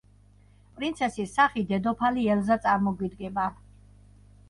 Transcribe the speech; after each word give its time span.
პრინცესის 0.79 1.35
სახით 1.37 1.69
დედოფალი 1.73 2.27
ელზა 2.39 2.61
წარმოგვიდგება. 2.67 3.51